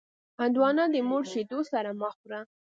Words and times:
هندوانه 0.41 0.83
د 0.93 0.95
مور 1.09 1.23
شیدو 1.31 1.59
سره 1.71 1.89
مه 1.99 2.09
خوره. 2.15 2.41